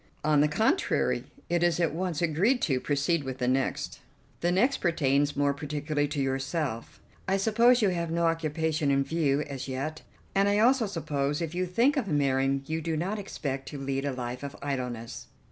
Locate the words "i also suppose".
10.49-11.39